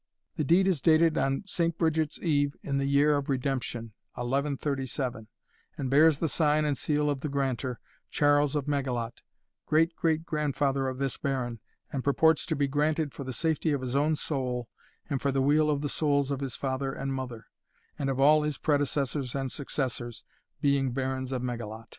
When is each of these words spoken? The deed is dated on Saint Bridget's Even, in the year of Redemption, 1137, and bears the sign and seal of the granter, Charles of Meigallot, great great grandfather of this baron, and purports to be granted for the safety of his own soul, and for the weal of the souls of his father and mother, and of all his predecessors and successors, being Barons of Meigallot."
The 0.35 0.43
deed 0.43 0.67
is 0.67 0.81
dated 0.81 1.15
on 1.15 1.43
Saint 1.45 1.77
Bridget's 1.77 2.17
Even, 2.23 2.57
in 2.63 2.77
the 2.79 2.87
year 2.87 3.15
of 3.15 3.29
Redemption, 3.29 3.91
1137, 4.15 5.27
and 5.77 5.89
bears 5.91 6.17
the 6.17 6.27
sign 6.27 6.65
and 6.65 6.75
seal 6.75 7.07
of 7.07 7.19
the 7.19 7.29
granter, 7.29 7.79
Charles 8.09 8.55
of 8.55 8.67
Meigallot, 8.67 9.21
great 9.67 9.95
great 9.95 10.25
grandfather 10.25 10.87
of 10.87 10.97
this 10.97 11.17
baron, 11.17 11.59
and 11.93 12.03
purports 12.03 12.47
to 12.47 12.55
be 12.55 12.65
granted 12.67 13.13
for 13.13 13.23
the 13.23 13.31
safety 13.31 13.73
of 13.73 13.81
his 13.81 13.95
own 13.95 14.15
soul, 14.15 14.67
and 15.07 15.21
for 15.21 15.31
the 15.31 15.39
weal 15.39 15.69
of 15.69 15.81
the 15.81 15.87
souls 15.87 16.31
of 16.31 16.39
his 16.39 16.55
father 16.55 16.91
and 16.91 17.13
mother, 17.13 17.45
and 17.99 18.09
of 18.09 18.19
all 18.19 18.41
his 18.41 18.57
predecessors 18.57 19.35
and 19.35 19.51
successors, 19.51 20.23
being 20.61 20.89
Barons 20.93 21.31
of 21.31 21.43
Meigallot." 21.43 21.85